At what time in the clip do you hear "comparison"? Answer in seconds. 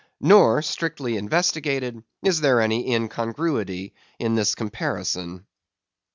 4.55-5.45